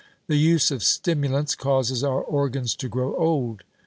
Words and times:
The 0.25 0.35
use 0.35 0.71
of 0.71 0.81
stimulants 0.83 1.53
causes 1.53 2.03
our 2.03 2.23
organs 2.23 2.75
to 2.77 2.89
grow 2.89 3.15
old. 3.17 3.61